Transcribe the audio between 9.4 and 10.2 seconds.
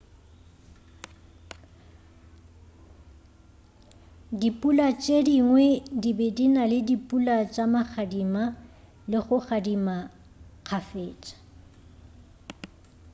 gadima